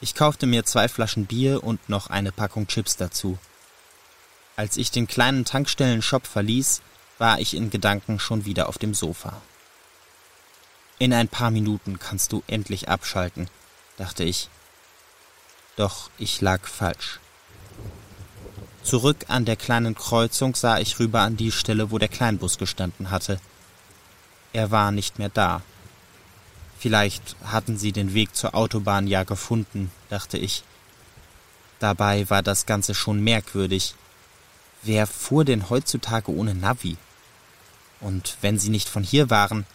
Ich 0.00 0.14
kaufte 0.14 0.46
mir 0.46 0.64
zwei 0.64 0.88
Flaschen 0.88 1.26
Bier 1.26 1.64
und 1.64 1.88
noch 1.88 2.08
eine 2.08 2.30
Packung 2.30 2.66
Chips 2.68 2.96
dazu. 2.96 3.38
Als 4.54 4.76
ich 4.76 4.90
den 4.90 5.06
kleinen 5.06 5.44
Tankstellenshop 5.44 6.26
verließ, 6.26 6.82
war 7.18 7.40
ich 7.40 7.54
in 7.54 7.70
Gedanken 7.70 8.20
schon 8.20 8.44
wieder 8.44 8.68
auf 8.68 8.78
dem 8.78 8.94
Sofa. 8.94 9.40
In 10.98 11.12
ein 11.12 11.28
paar 11.28 11.50
Minuten 11.50 11.98
kannst 11.98 12.32
du 12.32 12.42
endlich 12.46 12.88
abschalten, 12.88 13.48
dachte 13.96 14.24
ich. 14.24 14.48
Doch 15.76 16.10
ich 16.18 16.40
lag 16.40 16.66
falsch. 16.66 17.20
Zurück 18.82 19.26
an 19.28 19.44
der 19.44 19.56
kleinen 19.56 19.94
Kreuzung 19.94 20.54
sah 20.54 20.78
ich 20.78 20.98
rüber 20.98 21.20
an 21.20 21.36
die 21.36 21.52
Stelle, 21.52 21.90
wo 21.90 21.98
der 21.98 22.08
Kleinbus 22.08 22.58
gestanden 22.58 23.10
hatte. 23.10 23.40
Er 24.52 24.70
war 24.70 24.92
nicht 24.92 25.18
mehr 25.18 25.28
da. 25.28 25.62
Vielleicht 26.78 27.36
hatten 27.44 27.76
sie 27.76 27.92
den 27.92 28.14
Weg 28.14 28.36
zur 28.36 28.54
Autobahn 28.54 29.06
ja 29.08 29.24
gefunden, 29.24 29.90
dachte 30.08 30.38
ich. 30.38 30.62
Dabei 31.80 32.28
war 32.30 32.42
das 32.42 32.66
Ganze 32.66 32.94
schon 32.94 33.22
merkwürdig. 33.22 33.94
Wer 34.82 35.06
fuhr 35.06 35.44
denn 35.44 35.70
heutzutage 35.70 36.32
ohne 36.32 36.54
Navi? 36.54 36.96
Und 38.00 38.36
wenn 38.42 38.58
sie 38.58 38.68
nicht 38.68 38.88
von 38.88 39.02
hier 39.02 39.28
waren, 39.28 39.66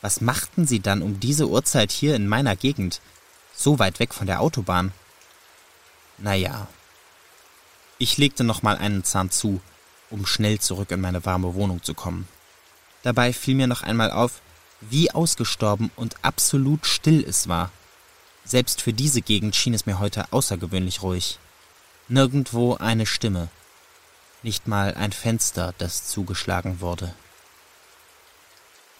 was 0.00 0.20
machten 0.20 0.66
sie 0.66 0.80
dann 0.80 1.02
um 1.02 1.20
diese 1.20 1.48
Uhrzeit 1.48 1.92
hier 1.92 2.16
in 2.16 2.26
meiner 2.26 2.56
Gegend, 2.56 3.00
so 3.54 3.78
weit 3.78 4.00
weg 4.00 4.12
von 4.12 4.26
der 4.26 4.40
Autobahn? 4.40 4.92
Naja. 6.18 6.66
Ich 7.98 8.16
legte 8.16 8.44
nochmal 8.44 8.76
einen 8.76 9.04
Zahn 9.04 9.30
zu, 9.30 9.60
um 10.08 10.26
schnell 10.26 10.58
zurück 10.58 10.90
in 10.90 11.00
meine 11.00 11.24
warme 11.24 11.54
Wohnung 11.54 11.82
zu 11.82 11.94
kommen. 11.94 12.26
Dabei 13.02 13.32
fiel 13.32 13.54
mir 13.54 13.66
noch 13.66 13.82
einmal 13.82 14.10
auf, 14.10 14.40
wie 14.80 15.10
ausgestorben 15.10 15.90
und 15.96 16.16
absolut 16.22 16.86
still 16.86 17.24
es 17.26 17.48
war. 17.48 17.70
Selbst 18.44 18.80
für 18.80 18.92
diese 18.92 19.22
Gegend 19.22 19.54
schien 19.54 19.74
es 19.74 19.86
mir 19.86 19.98
heute 19.98 20.32
außergewöhnlich 20.32 21.02
ruhig. 21.02 21.38
Nirgendwo 22.08 22.74
eine 22.74 23.06
Stimme. 23.06 23.48
Nicht 24.42 24.66
mal 24.66 24.94
ein 24.94 25.12
Fenster, 25.12 25.74
das 25.78 26.06
zugeschlagen 26.08 26.80
wurde. 26.80 27.14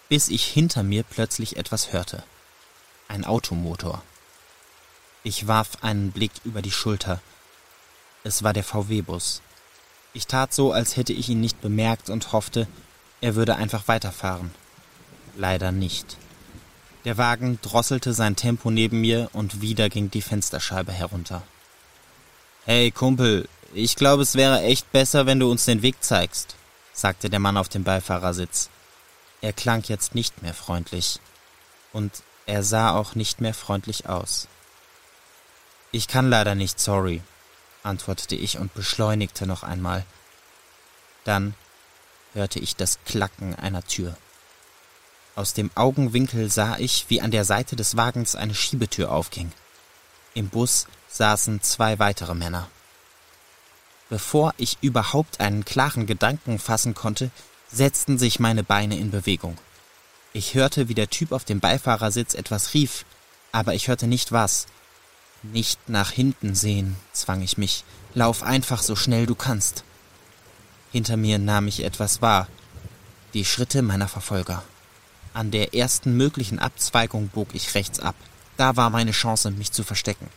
Bis 0.09 0.29
ich 0.29 0.45
hinter 0.45 0.83
mir 0.83 1.03
plötzlich 1.03 1.57
etwas 1.57 1.93
hörte. 1.93 2.23
Ein 3.09 3.25
Automotor. 3.25 4.03
Ich 5.23 5.47
warf 5.47 5.83
einen 5.83 6.13
Blick 6.13 6.33
über 6.45 6.63
die 6.63 6.71
Schulter. 6.71 7.21
Es 8.23 8.43
war 8.43 8.53
der 8.53 8.65
VW-Bus. 8.65 9.41
Ich 10.13 10.27
tat 10.27 10.53
so, 10.53 10.73
als 10.73 10.97
hätte 10.97 11.13
ich 11.13 11.29
ihn 11.29 11.41
nicht 11.41 11.61
bemerkt 11.61 12.11
und 12.11 12.33
hoffte, 12.33 12.67
er 13.21 13.35
würde 13.35 13.57
einfach 13.57 13.89
weiterfahren. 13.89 14.51
Leider 15.37 15.73
nicht. 15.73 16.17
Der 17.05 17.17
Wagen 17.17 17.59
drosselte 17.63 18.13
sein 18.13 18.37
Tempo 18.37 18.71
neben 18.71 19.01
mir 19.01 19.31
und 19.33 19.63
wieder 19.63 19.89
ging 19.89 20.11
die 20.11 20.23
Fensterscheibe 20.23 20.93
herunter. 20.93 21.43
Hey 22.67 22.91
Kumpel, 22.91 23.49
ich 23.73 23.97
glaube, 23.97 24.23
es 24.23 24.35
wäre 24.35 24.63
echt 24.63 24.93
besser, 24.93 25.27
wenn 25.27 25.41
du 25.41 25.51
uns 25.51 25.65
den 25.65 25.83
Weg 25.83 26.03
zeigst, 26.03 26.57
sagte 26.93 27.31
der 27.31 27.41
Mann 27.41 27.57
auf 27.57 27.69
dem 27.69 27.85
Beifahrersitz. 27.85 28.69
Er 29.41 29.53
klang 29.53 29.83
jetzt 29.87 30.15
nicht 30.15 30.43
mehr 30.43 30.53
freundlich. 30.53 31.21
Und 31.93 32.23
er 32.47 32.63
sah 32.63 32.95
auch 32.95 33.15
nicht 33.15 33.41
mehr 33.41 33.55
freundlich 33.55 34.09
aus. 34.09 34.49
Ich 35.93 36.07
kann 36.07 36.29
leider 36.29 36.55
nicht, 36.55 36.79
sorry, 36.79 37.23
antwortete 37.83 38.37
ich 38.37 38.59
und 38.59 38.75
beschleunigte 38.75 39.47
noch 39.47 39.63
einmal. 39.63 40.05
Dann 41.25 41.55
hörte 42.35 42.59
ich 42.59 42.77
das 42.77 42.99
Klacken 43.07 43.55
einer 43.55 43.83
Tür. 43.83 44.17
Aus 45.41 45.55
dem 45.55 45.71
Augenwinkel 45.75 46.51
sah 46.51 46.77
ich, 46.77 47.07
wie 47.09 47.23
an 47.23 47.31
der 47.31 47.47
Seite 47.47 47.75
des 47.75 47.97
Wagens 47.97 48.37
eine 48.37 48.55
Schiebetür 48.55 49.11
aufging. 49.11 49.51
Im 50.35 50.51
Bus 50.51 50.87
saßen 51.09 51.63
zwei 51.63 51.99
weitere 51.99 52.35
Männer. 52.35 52.69
Bevor 54.11 54.53
ich 54.59 54.77
überhaupt 54.83 55.41
einen 55.41 55.65
klaren 55.65 56.05
Gedanken 56.05 56.59
fassen 56.59 56.93
konnte, 56.93 57.31
setzten 57.73 58.19
sich 58.19 58.39
meine 58.39 58.63
Beine 58.63 58.99
in 58.99 59.11
Bewegung. 59.11 59.57
Ich 60.35 60.53
hörte, 60.53 60.91
wie 60.91 60.95
der 60.95 61.09
Typ 61.09 61.33
auf 61.33 61.47
dem 61.47 61.59
Beifahrersitz 61.59 62.35
etwas 62.35 62.75
rief, 62.75 63.07
aber 63.51 63.73
ich 63.73 63.89
hörte 63.89 64.09
nicht 64.09 64.33
was. 64.33 64.67
Nicht 65.43 65.89
nach 65.89 66.11
hinten 66.11 66.55
sehen, 66.55 66.97
zwang 67.15 67.41
ich 67.41 67.57
mich. 67.57 67.85
Lauf 68.13 68.43
einfach 68.43 68.83
so 68.83 68.95
schnell 68.95 69.25
du 69.25 69.35
kannst. 69.35 69.85
Hinter 70.93 71.17
mir 71.17 71.39
nahm 71.39 71.67
ich 71.67 71.83
etwas 71.83 72.21
wahr. 72.21 72.47
Die 73.33 73.47
Schritte 73.47 73.81
meiner 73.81 74.07
Verfolger. 74.07 74.63
An 75.33 75.51
der 75.51 75.75
ersten 75.75 76.17
möglichen 76.17 76.59
Abzweigung 76.59 77.29
bog 77.29 77.49
ich 77.53 77.75
rechts 77.75 78.01
ab. 78.01 78.17
Da 78.57 78.77
war 78.77 78.91
meine 78.91 79.13
Chance, 79.13 79.51
mich 79.53 79.73
zu 79.73 79.85
verstecken. 79.85 80.29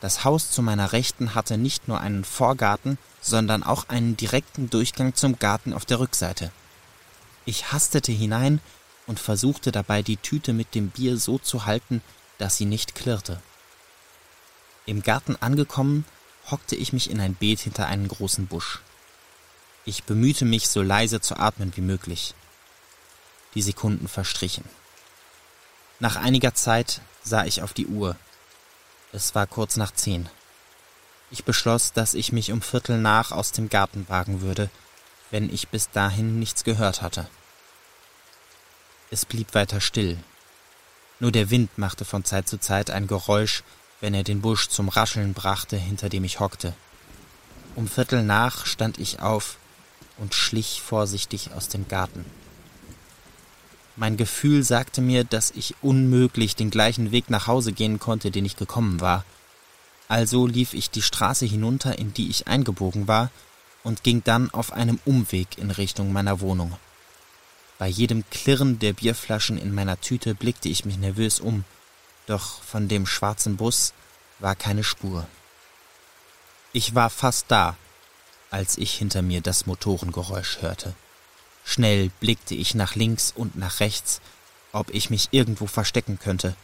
Das 0.00 0.24
Haus 0.24 0.50
zu 0.50 0.62
meiner 0.62 0.92
Rechten 0.92 1.34
hatte 1.34 1.58
nicht 1.58 1.88
nur 1.88 2.00
einen 2.00 2.24
Vorgarten, 2.24 2.98
sondern 3.20 3.62
auch 3.62 3.88
einen 3.88 4.16
direkten 4.16 4.70
Durchgang 4.70 5.14
zum 5.14 5.38
Garten 5.38 5.72
auf 5.72 5.84
der 5.84 5.98
Rückseite. 5.98 6.52
Ich 7.44 7.72
hastete 7.72 8.12
hinein 8.12 8.60
und 9.06 9.20
versuchte 9.20 9.72
dabei 9.72 10.02
die 10.02 10.16
Tüte 10.16 10.52
mit 10.52 10.74
dem 10.74 10.90
Bier 10.90 11.16
so 11.16 11.38
zu 11.38 11.64
halten, 11.66 12.02
dass 12.38 12.56
sie 12.56 12.66
nicht 12.66 12.94
klirrte. 12.94 13.40
Im 14.84 15.02
Garten 15.02 15.36
angekommen, 15.40 16.04
hockte 16.50 16.76
ich 16.76 16.92
mich 16.92 17.10
in 17.10 17.20
ein 17.20 17.34
Beet 17.34 17.60
hinter 17.60 17.86
einen 17.86 18.08
großen 18.08 18.46
Busch. 18.46 18.80
Ich 19.84 20.04
bemühte 20.04 20.44
mich, 20.44 20.68
so 20.68 20.82
leise 20.82 21.20
zu 21.20 21.36
atmen 21.36 21.72
wie 21.76 21.80
möglich. 21.80 22.34
Die 23.56 23.62
Sekunden 23.62 24.06
verstrichen. 24.06 24.64
Nach 25.98 26.16
einiger 26.16 26.54
Zeit 26.54 27.00
sah 27.24 27.46
ich 27.46 27.62
auf 27.62 27.72
die 27.72 27.86
Uhr. 27.86 28.14
Es 29.12 29.34
war 29.34 29.46
kurz 29.46 29.78
nach 29.78 29.92
zehn. 29.92 30.28
Ich 31.30 31.44
beschloss, 31.44 31.94
dass 31.94 32.12
ich 32.12 32.32
mich 32.32 32.52
um 32.52 32.60
Viertel 32.60 32.98
nach 32.98 33.32
aus 33.32 33.52
dem 33.52 33.70
Garten 33.70 34.10
wagen 34.10 34.42
würde, 34.42 34.68
wenn 35.30 35.52
ich 35.52 35.68
bis 35.68 35.90
dahin 35.90 36.38
nichts 36.38 36.64
gehört 36.64 37.00
hatte. 37.00 37.28
Es 39.10 39.24
blieb 39.24 39.54
weiter 39.54 39.80
still. 39.80 40.18
Nur 41.18 41.32
der 41.32 41.48
Wind 41.48 41.78
machte 41.78 42.04
von 42.04 42.24
Zeit 42.24 42.48
zu 42.48 42.58
Zeit 42.60 42.90
ein 42.90 43.06
Geräusch, 43.06 43.64
wenn 44.02 44.12
er 44.12 44.22
den 44.22 44.42
Busch 44.42 44.68
zum 44.68 44.90
Rascheln 44.90 45.32
brachte, 45.32 45.78
hinter 45.78 46.10
dem 46.10 46.24
ich 46.24 46.40
hockte. 46.40 46.74
Um 47.74 47.88
Viertel 47.88 48.22
nach 48.22 48.66
stand 48.66 48.98
ich 48.98 49.20
auf 49.20 49.56
und 50.18 50.34
schlich 50.34 50.82
vorsichtig 50.82 51.52
aus 51.52 51.68
dem 51.68 51.88
Garten. 51.88 52.26
Mein 53.96 54.18
Gefühl 54.18 54.62
sagte 54.62 55.00
mir, 55.00 55.24
dass 55.24 55.50
ich 55.52 55.74
unmöglich 55.80 56.54
den 56.54 56.70
gleichen 56.70 57.12
Weg 57.12 57.30
nach 57.30 57.46
Hause 57.46 57.72
gehen 57.72 57.98
konnte, 57.98 58.30
den 58.30 58.44
ich 58.44 58.56
gekommen 58.56 59.00
war. 59.00 59.24
Also 60.06 60.46
lief 60.46 60.74
ich 60.74 60.90
die 60.90 61.02
Straße 61.02 61.46
hinunter, 61.46 61.98
in 61.98 62.12
die 62.12 62.28
ich 62.28 62.46
eingebogen 62.46 63.08
war, 63.08 63.30
und 63.82 64.02
ging 64.02 64.22
dann 64.22 64.50
auf 64.50 64.72
einem 64.72 65.00
Umweg 65.06 65.56
in 65.58 65.70
Richtung 65.70 66.12
meiner 66.12 66.40
Wohnung. 66.40 66.76
Bei 67.78 67.86
jedem 67.86 68.28
Klirren 68.30 68.78
der 68.78 68.92
Bierflaschen 68.92 69.58
in 69.58 69.74
meiner 69.74 70.00
Tüte 70.00 70.34
blickte 70.34 70.68
ich 70.68 70.84
mich 70.84 70.98
nervös 70.98 71.40
um, 71.40 71.64
doch 72.26 72.62
von 72.62 72.88
dem 72.88 73.06
schwarzen 73.06 73.56
Bus 73.56 73.94
war 74.38 74.54
keine 74.54 74.84
Spur. 74.84 75.26
Ich 76.72 76.94
war 76.94 77.08
fast 77.08 77.46
da, 77.48 77.76
als 78.50 78.76
ich 78.76 78.92
hinter 78.92 79.22
mir 79.22 79.40
das 79.40 79.66
Motorengeräusch 79.66 80.58
hörte. 80.60 80.94
Schnell 81.68 82.10
blickte 82.20 82.54
ich 82.54 82.76
nach 82.76 82.94
links 82.94 83.32
und 83.34 83.56
nach 83.56 83.80
rechts, 83.80 84.20
ob 84.70 84.94
ich 84.94 85.10
mich 85.10 85.28
irgendwo 85.32 85.66
verstecken 85.66 86.18
könnte. 86.18 86.54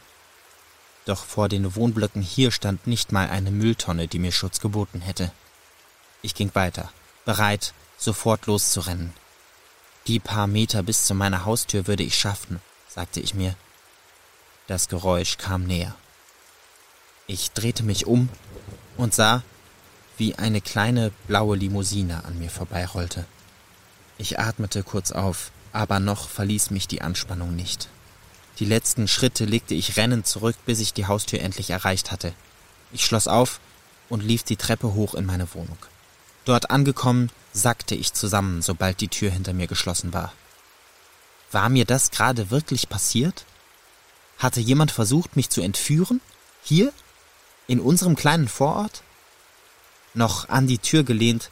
Doch 1.05 1.25
vor 1.25 1.49
den 1.49 1.75
Wohnblöcken 1.75 2.21
hier 2.21 2.51
stand 2.51 2.87
nicht 2.87 3.11
mal 3.11 3.29
eine 3.29 3.51
Mülltonne, 3.51 4.07
die 4.07 4.17
mir 4.17 4.31
Schutz 4.31 4.61
geboten 4.61 5.01
hätte. 5.01 5.31
Ich 6.21 6.33
ging 6.33 6.55
weiter, 6.55 6.89
bereit, 7.25 7.73
sofort 7.97 8.45
loszurennen. 8.45 9.13
Die 10.07 10.19
paar 10.19 10.47
Meter 10.47 10.83
bis 10.83 11.05
zu 11.05 11.13
meiner 11.13 11.43
Haustür 11.43 11.85
würde 11.85 12.03
ich 12.03 12.17
schaffen, 12.17 12.61
sagte 12.87 13.19
ich 13.19 13.33
mir. 13.33 13.55
Das 14.67 14.87
Geräusch 14.87 15.37
kam 15.37 15.65
näher. 15.65 15.95
Ich 17.27 17.51
drehte 17.51 17.83
mich 17.83 18.07
um 18.07 18.29
und 18.95 19.13
sah, 19.13 19.43
wie 20.17 20.35
eine 20.35 20.61
kleine 20.61 21.11
blaue 21.27 21.57
Limousine 21.57 22.23
an 22.23 22.39
mir 22.39 22.49
vorbeirollte. 22.49 23.25
Ich 24.23 24.39
atmete 24.39 24.83
kurz 24.83 25.11
auf, 25.11 25.51
aber 25.73 25.99
noch 25.99 26.29
verließ 26.29 26.69
mich 26.69 26.87
die 26.87 27.01
Anspannung 27.01 27.57
nicht. 27.57 27.89
Die 28.59 28.63
letzten 28.63 29.09
Schritte 29.09 29.43
legte 29.43 29.75
ich 29.75 29.97
rennend 29.97 30.25
zurück, 30.27 30.55
bis 30.65 30.79
ich 30.79 30.93
die 30.93 31.07
Haustür 31.07 31.41
endlich 31.41 31.71
erreicht 31.71 32.09
hatte. 32.09 32.31
Ich 32.93 33.03
schloss 33.03 33.27
auf 33.27 33.59
und 34.07 34.23
lief 34.23 34.43
die 34.43 34.55
Treppe 34.55 34.93
hoch 34.93 35.13
in 35.13 35.25
meine 35.25 35.53
Wohnung. 35.53 35.77
Dort 36.45 36.71
angekommen, 36.71 37.31
sackte 37.51 37.95
ich 37.95 38.13
zusammen, 38.13 38.61
sobald 38.61 39.01
die 39.01 39.09
Tür 39.09 39.29
hinter 39.29 39.51
mir 39.51 39.67
geschlossen 39.67 40.13
war. 40.13 40.31
War 41.51 41.67
mir 41.67 41.83
das 41.83 42.09
gerade 42.09 42.49
wirklich 42.49 42.87
passiert? 42.87 43.43
Hatte 44.37 44.61
jemand 44.61 44.91
versucht, 44.91 45.35
mich 45.35 45.49
zu 45.49 45.59
entführen? 45.59 46.21
Hier? 46.63 46.93
In 47.67 47.81
unserem 47.81 48.15
kleinen 48.15 48.47
Vorort? 48.47 49.03
Noch 50.13 50.47
an 50.47 50.65
die 50.65 50.79
Tür 50.79 51.03
gelehnt, 51.03 51.49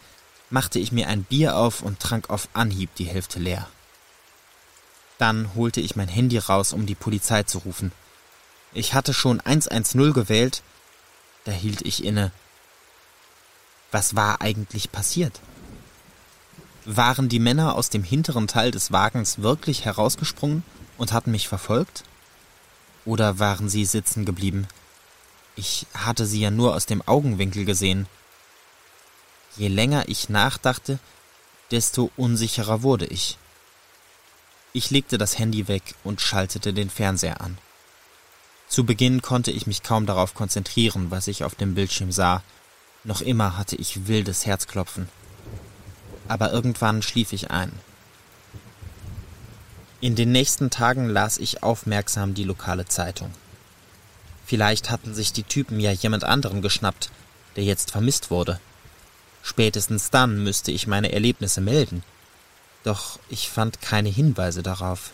machte 0.51 0.77
ich 0.77 0.91
mir 0.91 1.07
ein 1.07 1.23
Bier 1.23 1.57
auf 1.57 1.81
und 1.81 1.99
trank 1.99 2.29
auf 2.29 2.47
Anhieb 2.53 2.93
die 2.95 3.05
Hälfte 3.05 3.39
leer. 3.39 3.67
Dann 5.17 5.55
holte 5.55 5.81
ich 5.81 5.95
mein 5.95 6.07
Handy 6.07 6.37
raus, 6.37 6.73
um 6.73 6.85
die 6.85 6.95
Polizei 6.95 7.43
zu 7.43 7.59
rufen. 7.59 7.91
Ich 8.73 8.93
hatte 8.93 9.13
schon 9.13 9.39
110 9.39 10.13
gewählt, 10.13 10.61
da 11.45 11.51
hielt 11.51 11.81
ich 11.81 12.03
inne. 12.03 12.31
Was 13.91 14.15
war 14.15 14.41
eigentlich 14.41 14.91
passiert? 14.91 15.41
Waren 16.85 17.29
die 17.29 17.39
Männer 17.39 17.75
aus 17.75 17.89
dem 17.89 18.03
hinteren 18.03 18.47
Teil 18.47 18.71
des 18.71 18.91
Wagens 18.91 19.41
wirklich 19.41 19.85
herausgesprungen 19.85 20.63
und 20.97 21.13
hatten 21.13 21.31
mich 21.31 21.47
verfolgt? 21.47 22.03
Oder 23.05 23.39
waren 23.39 23.69
sie 23.69 23.85
sitzen 23.85 24.25
geblieben? 24.25 24.67
Ich 25.55 25.85
hatte 25.93 26.25
sie 26.25 26.39
ja 26.39 26.49
nur 26.51 26.75
aus 26.75 26.85
dem 26.85 27.01
Augenwinkel 27.07 27.65
gesehen. 27.65 28.07
Je 29.57 29.67
länger 29.67 30.07
ich 30.07 30.29
nachdachte, 30.29 30.99
desto 31.71 32.11
unsicherer 32.17 32.83
wurde 32.83 33.05
ich. 33.05 33.37
Ich 34.73 34.89
legte 34.89 35.17
das 35.17 35.37
Handy 35.37 35.67
weg 35.67 35.95
und 36.03 36.21
schaltete 36.21 36.73
den 36.73 36.89
Fernseher 36.89 37.41
an. 37.41 37.57
Zu 38.69 38.85
Beginn 38.85 39.21
konnte 39.21 39.51
ich 39.51 39.67
mich 39.67 39.83
kaum 39.83 40.05
darauf 40.05 40.33
konzentrieren, 40.33 41.11
was 41.11 41.27
ich 41.27 41.43
auf 41.43 41.55
dem 41.55 41.75
Bildschirm 41.75 42.11
sah. 42.11 42.41
Noch 43.03 43.19
immer 43.19 43.57
hatte 43.57 43.75
ich 43.75 44.07
wildes 44.07 44.45
Herzklopfen. 44.45 45.09
Aber 46.29 46.53
irgendwann 46.53 47.01
schlief 47.01 47.33
ich 47.33 47.51
ein. 47.51 47.73
In 49.99 50.15
den 50.15 50.31
nächsten 50.31 50.69
Tagen 50.69 51.09
las 51.09 51.37
ich 51.37 51.63
aufmerksam 51.63 52.33
die 52.33 52.45
lokale 52.45 52.85
Zeitung. 52.85 53.33
Vielleicht 54.45 54.89
hatten 54.89 55.13
sich 55.13 55.33
die 55.33 55.43
Typen 55.43 55.79
ja 55.79 55.91
jemand 55.91 56.23
anderen 56.23 56.61
geschnappt, 56.61 57.11
der 57.57 57.65
jetzt 57.65 57.91
vermisst 57.91 58.31
wurde. 58.31 58.59
Spätestens 59.43 60.09
dann 60.09 60.43
müsste 60.43 60.71
ich 60.71 60.87
meine 60.87 61.11
Erlebnisse 61.11 61.61
melden. 61.61 62.03
Doch 62.83 63.19
ich 63.29 63.49
fand 63.49 63.81
keine 63.81 64.09
Hinweise 64.09 64.63
darauf. 64.63 65.11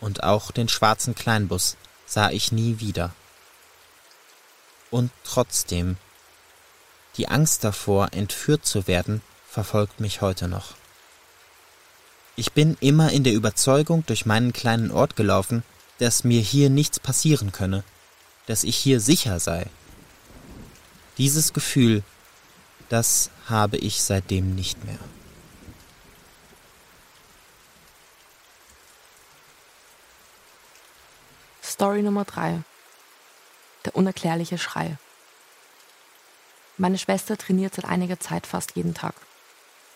Und 0.00 0.22
auch 0.22 0.50
den 0.50 0.68
schwarzen 0.68 1.14
Kleinbus 1.14 1.76
sah 2.06 2.30
ich 2.30 2.52
nie 2.52 2.80
wieder. 2.80 3.14
Und 4.90 5.10
trotzdem, 5.24 5.96
die 7.16 7.28
Angst 7.28 7.64
davor, 7.64 8.08
entführt 8.12 8.66
zu 8.66 8.86
werden, 8.86 9.22
verfolgt 9.48 10.00
mich 10.00 10.20
heute 10.20 10.48
noch. 10.48 10.74
Ich 12.36 12.52
bin 12.52 12.76
immer 12.80 13.12
in 13.12 13.22
der 13.24 13.32
Überzeugung 13.32 14.04
durch 14.06 14.26
meinen 14.26 14.52
kleinen 14.52 14.90
Ort 14.90 15.14
gelaufen, 15.14 15.62
dass 15.98 16.24
mir 16.24 16.40
hier 16.40 16.70
nichts 16.70 16.98
passieren 16.98 17.52
könne, 17.52 17.84
dass 18.46 18.64
ich 18.64 18.76
hier 18.76 19.00
sicher 19.00 19.38
sei. 19.38 19.66
Dieses 21.18 21.52
Gefühl, 21.52 22.02
das 22.88 23.30
habe 23.48 23.76
ich 23.76 24.02
seitdem 24.02 24.54
nicht 24.54 24.84
mehr. 24.84 24.98
Story 31.62 32.02
Nummer 32.02 32.24
3. 32.24 32.62
Der 33.84 33.96
unerklärliche 33.96 34.58
Schrei. 34.58 34.96
Meine 36.76 36.98
Schwester 36.98 37.36
trainiert 37.36 37.74
seit 37.74 37.84
einiger 37.84 38.20
Zeit 38.20 38.46
fast 38.46 38.76
jeden 38.76 38.94
Tag. 38.94 39.14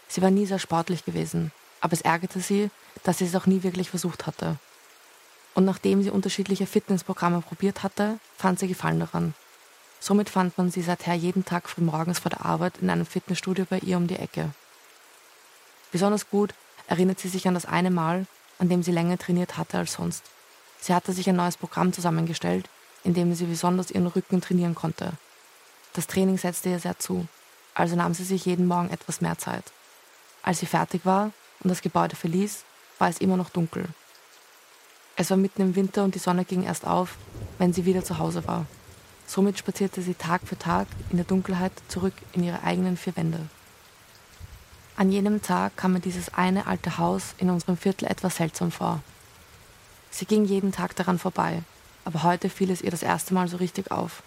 Sie 0.09 0.23
war 0.23 0.30
nie 0.30 0.47
sehr 0.47 0.59
sportlich 0.59 1.04
gewesen, 1.04 1.52
aber 1.80 1.92
es 1.92 2.00
ärgerte 2.00 2.40
sie, 2.40 2.71
dass 3.04 3.18
sie 3.18 3.26
es 3.26 3.35
auch 3.35 3.47
nie 3.47 3.62
wirklich 3.62 3.90
versucht 3.90 4.26
hatte. 4.26 4.59
Und 5.54 5.64
nachdem 5.64 6.02
sie 6.02 6.11
unterschiedliche 6.11 6.66
Fitnessprogramme 6.66 7.42
probiert 7.42 7.83
hatte, 7.83 8.18
fand 8.37 8.59
sie 8.59 8.68
Gefallen 8.68 9.00
daran. 9.00 9.35
Somit 10.00 10.30
fand 10.30 10.56
man 10.56 10.70
sie 10.70 10.82
seither 10.82 11.14
jeden 11.14 11.44
Tag 11.44 11.68
früh 11.68 11.82
morgens 11.82 12.20
vor 12.20 12.30
der 12.30 12.44
Arbeit 12.44 12.78
in 12.80 12.90
einem 12.90 13.06
Fitnessstudio 13.06 13.66
bei 13.68 13.78
ihr 13.78 13.96
um 13.96 14.06
die 14.06 14.16
Ecke. 14.16 14.50
Besonders 15.90 16.30
gut 16.30 16.54
erinnert 16.86 17.18
sie 17.18 17.28
sich 17.28 17.48
an 17.48 17.54
das 17.54 17.66
eine 17.66 17.90
Mal, 17.90 18.26
an 18.58 18.68
dem 18.68 18.82
sie 18.82 18.92
länger 18.92 19.18
trainiert 19.18 19.56
hatte 19.56 19.78
als 19.78 19.94
sonst. 19.94 20.22
Sie 20.80 20.94
hatte 20.94 21.12
sich 21.12 21.28
ein 21.28 21.36
neues 21.36 21.56
Programm 21.56 21.92
zusammengestellt, 21.92 22.68
in 23.04 23.14
dem 23.14 23.34
sie 23.34 23.46
besonders 23.46 23.90
ihren 23.90 24.06
Rücken 24.06 24.40
trainieren 24.40 24.74
konnte. 24.74 25.12
Das 25.92 26.06
Training 26.06 26.38
setzte 26.38 26.68
ihr 26.68 26.78
sehr 26.78 26.98
zu, 26.98 27.26
also 27.74 27.96
nahm 27.96 28.14
sie 28.14 28.24
sich 28.24 28.44
jeden 28.44 28.66
Morgen 28.66 28.90
etwas 28.90 29.20
mehr 29.20 29.38
Zeit. 29.38 29.64
Als 30.42 30.60
sie 30.60 30.66
fertig 30.66 31.04
war 31.04 31.32
und 31.60 31.70
das 31.70 31.82
Gebäude 31.82 32.16
verließ, 32.16 32.64
war 32.98 33.08
es 33.08 33.18
immer 33.18 33.36
noch 33.36 33.50
dunkel. 33.50 33.86
Es 35.16 35.30
war 35.30 35.36
mitten 35.36 35.62
im 35.62 35.74
Winter 35.74 36.04
und 36.04 36.14
die 36.14 36.20
Sonne 36.20 36.44
ging 36.44 36.62
erst 36.62 36.86
auf, 36.86 37.16
wenn 37.58 37.72
sie 37.72 37.84
wieder 37.84 38.04
zu 38.04 38.18
Hause 38.18 38.46
war. 38.46 38.66
Somit 39.28 39.58
spazierte 39.58 40.00
sie 40.00 40.14
Tag 40.14 40.40
für 40.47 40.56
Tag 40.56 40.88
in 41.11 41.18
der 41.18 41.26
Dunkelheit 41.26 41.73
zurück 41.88 42.14
in 42.33 42.42
ihre 42.42 42.62
eigenen 42.62 42.96
vier 42.96 43.14
Wände. 43.14 43.46
An 44.96 45.12
jenem 45.12 45.42
Tag 45.42 45.76
kam 45.76 45.92
mir 45.92 46.00
dieses 46.00 46.33
eine 46.33 46.66
alte 46.66 46.96
Haus 46.96 47.35
in 47.37 47.50
unserem 47.50 47.76
Viertel 47.76 48.07
etwas 48.07 48.37
seltsam 48.37 48.72
vor. 48.72 49.02
Sie 50.11 50.24
ging 50.24 50.46
jeden 50.46 50.72
Tag 50.72 50.96
daran 50.96 51.18
vorbei, 51.18 51.62
aber 52.07 52.22
heute 52.22 52.48
fiel 52.48 52.70
es 52.70 52.81
ihr 52.81 52.90
das 52.90 53.02
erste 53.02 53.35
Mal 53.35 53.48
so 53.48 53.59
richtig 53.59 53.90
auf. 53.90 54.22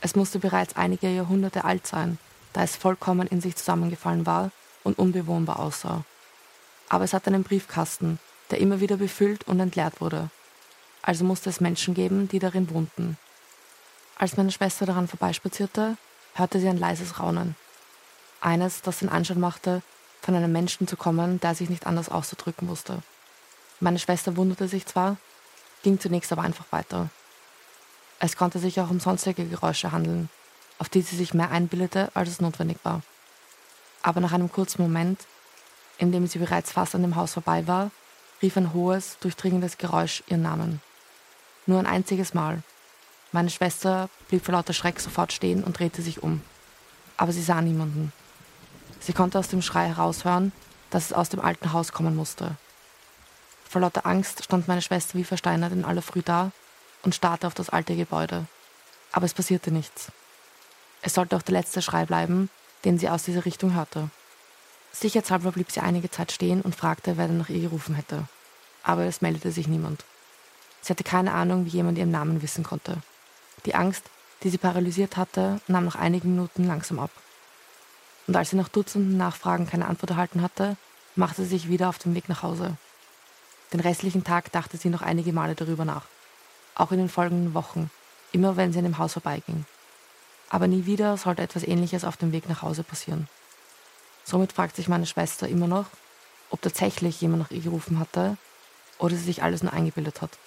Es 0.00 0.14
musste 0.14 0.38
bereits 0.38 0.76
einige 0.76 1.08
Jahrhunderte 1.08 1.64
alt 1.64 1.84
sein, 1.84 2.16
da 2.52 2.62
es 2.62 2.76
vollkommen 2.76 3.26
in 3.26 3.40
sich 3.40 3.56
zusammengefallen 3.56 4.24
war 4.24 4.52
und 4.84 5.00
unbewohnbar 5.00 5.58
aussah. 5.58 6.04
Aber 6.88 7.02
es 7.02 7.12
hatte 7.12 7.26
einen 7.26 7.42
Briefkasten, 7.42 8.20
der 8.52 8.60
immer 8.60 8.78
wieder 8.78 8.98
befüllt 8.98 9.48
und 9.48 9.58
entleert 9.58 10.00
wurde. 10.00 10.30
Also 11.02 11.24
musste 11.24 11.50
es 11.50 11.60
Menschen 11.60 11.94
geben, 11.94 12.28
die 12.28 12.38
darin 12.38 12.70
wohnten. 12.70 13.18
Als 14.18 14.36
meine 14.38 14.50
Schwester 14.50 14.86
daran 14.86 15.08
vorbeispazierte, 15.08 15.96
hörte 16.34 16.58
sie 16.58 16.68
ein 16.68 16.78
leises 16.78 17.20
Raunen. 17.20 17.54
Eines, 18.40 18.80
das 18.80 19.00
den 19.00 19.10
Anschein 19.10 19.38
machte, 19.38 19.82
von 20.22 20.34
einem 20.34 20.52
Menschen 20.52 20.88
zu 20.88 20.96
kommen, 20.96 21.38
der 21.40 21.54
sich 21.54 21.68
nicht 21.68 21.86
anders 21.86 22.08
auszudrücken 22.08 22.68
wusste. 22.68 23.02
Meine 23.78 23.98
Schwester 23.98 24.36
wunderte 24.36 24.68
sich 24.68 24.86
zwar, 24.86 25.18
ging 25.82 26.00
zunächst 26.00 26.32
aber 26.32 26.42
einfach 26.42 26.64
weiter. 26.70 27.10
Es 28.18 28.36
konnte 28.36 28.58
sich 28.58 28.80
auch 28.80 28.88
um 28.88 29.00
sonstige 29.00 29.44
Geräusche 29.44 29.92
handeln, 29.92 30.30
auf 30.78 30.88
die 30.88 31.02
sie 31.02 31.16
sich 31.16 31.34
mehr 31.34 31.50
einbildete, 31.50 32.10
als 32.14 32.30
es 32.30 32.40
notwendig 32.40 32.78
war. 32.82 33.02
Aber 34.02 34.20
nach 34.20 34.32
einem 34.32 34.50
kurzen 34.50 34.80
Moment, 34.80 35.26
in 35.98 36.10
dem 36.10 36.26
sie 36.26 36.38
bereits 36.38 36.72
fast 36.72 36.94
an 36.94 37.02
dem 37.02 37.16
Haus 37.16 37.34
vorbei 37.34 37.66
war, 37.66 37.90
rief 38.40 38.56
ein 38.56 38.72
hohes, 38.72 39.18
durchdringendes 39.20 39.76
Geräusch 39.76 40.22
ihren 40.26 40.42
Namen. 40.42 40.80
Nur 41.66 41.78
ein 41.78 41.86
einziges 41.86 42.32
Mal. 42.32 42.62
Meine 43.36 43.50
Schwester 43.50 44.08
blieb 44.28 44.46
vor 44.46 44.52
lauter 44.52 44.72
Schreck 44.72 44.98
sofort 44.98 45.30
stehen 45.30 45.62
und 45.62 45.78
drehte 45.78 46.00
sich 46.00 46.22
um. 46.22 46.40
Aber 47.18 47.32
sie 47.32 47.42
sah 47.42 47.60
niemanden. 47.60 48.10
Sie 48.98 49.12
konnte 49.12 49.38
aus 49.38 49.48
dem 49.48 49.60
Schrei 49.60 49.88
heraushören, 49.88 50.52
dass 50.88 51.04
es 51.04 51.12
aus 51.12 51.28
dem 51.28 51.40
alten 51.40 51.74
Haus 51.74 51.92
kommen 51.92 52.16
musste. 52.16 52.56
Vor 53.68 53.82
lauter 53.82 54.06
Angst 54.06 54.42
stand 54.42 54.68
meine 54.68 54.80
Schwester 54.80 55.18
wie 55.18 55.24
versteinert 55.24 55.74
in 55.74 55.84
aller 55.84 56.00
Früh 56.00 56.22
da 56.22 56.50
und 57.02 57.14
starrte 57.14 57.46
auf 57.46 57.52
das 57.52 57.68
alte 57.68 57.94
Gebäude. 57.94 58.46
Aber 59.12 59.26
es 59.26 59.34
passierte 59.34 59.70
nichts. 59.70 60.10
Es 61.02 61.12
sollte 61.12 61.36
auch 61.36 61.42
der 61.42 61.56
letzte 61.56 61.82
Schrei 61.82 62.06
bleiben, 62.06 62.48
den 62.86 62.98
sie 62.98 63.10
aus 63.10 63.24
dieser 63.24 63.44
Richtung 63.44 63.74
hörte. 63.74 64.08
Sicherheitshalber 64.92 65.52
blieb 65.52 65.70
sie 65.70 65.80
einige 65.80 66.10
Zeit 66.10 66.32
stehen 66.32 66.62
und 66.62 66.74
fragte, 66.74 67.18
wer 67.18 67.26
denn 67.26 67.36
nach 67.36 67.50
ihr 67.50 67.60
gerufen 67.60 67.96
hätte. 67.96 68.24
Aber 68.82 69.04
es 69.04 69.20
meldete 69.20 69.52
sich 69.52 69.68
niemand. 69.68 70.06
Sie 70.80 70.90
hatte 70.90 71.04
keine 71.04 71.34
Ahnung, 71.34 71.66
wie 71.66 71.76
jemand 71.76 71.98
ihren 71.98 72.10
Namen 72.10 72.40
wissen 72.40 72.64
konnte. 72.64 73.02
Die 73.64 73.74
Angst, 73.74 74.04
die 74.42 74.50
sie 74.50 74.58
paralysiert 74.58 75.16
hatte, 75.16 75.60
nahm 75.66 75.86
nach 75.86 75.96
einigen 75.96 76.30
Minuten 76.30 76.64
langsam 76.64 76.98
ab. 76.98 77.10
Und 78.26 78.36
als 78.36 78.50
sie 78.50 78.56
nach 78.56 78.68
Dutzenden 78.68 79.16
Nachfragen 79.16 79.66
keine 79.66 79.86
Antwort 79.86 80.10
erhalten 80.10 80.42
hatte, 80.42 80.76
machte 81.14 81.42
sie 81.42 81.48
sich 81.48 81.68
wieder 81.68 81.88
auf 81.88 81.98
den 81.98 82.14
Weg 82.14 82.28
nach 82.28 82.42
Hause. 82.42 82.76
Den 83.72 83.80
restlichen 83.80 84.24
Tag 84.24 84.52
dachte 84.52 84.76
sie 84.76 84.90
noch 84.90 85.02
einige 85.02 85.32
Male 85.32 85.54
darüber 85.54 85.84
nach. 85.84 86.04
Auch 86.74 86.92
in 86.92 86.98
den 86.98 87.08
folgenden 87.08 87.54
Wochen, 87.54 87.90
immer 88.32 88.56
wenn 88.56 88.72
sie 88.72 88.78
an 88.78 88.84
dem 88.84 88.98
Haus 88.98 89.14
vorbeiging. 89.14 89.64
Aber 90.50 90.68
nie 90.68 90.86
wieder 90.86 91.16
sollte 91.16 91.42
etwas 91.42 91.64
Ähnliches 91.64 92.04
auf 92.04 92.16
dem 92.16 92.32
Weg 92.32 92.48
nach 92.48 92.62
Hause 92.62 92.84
passieren. 92.84 93.28
Somit 94.24 94.52
fragt 94.52 94.76
sich 94.76 94.88
meine 94.88 95.06
Schwester 95.06 95.48
immer 95.48 95.66
noch, 95.66 95.86
ob 96.50 96.62
tatsächlich 96.62 97.20
jemand 97.20 97.42
nach 97.42 97.50
ihr 97.50 97.62
gerufen 97.62 97.98
hatte 97.98 98.36
oder 98.98 99.16
sie 99.16 99.24
sich 99.24 99.42
alles 99.42 99.62
nur 99.62 99.72
eingebildet 99.72 100.22
hat. 100.22 100.38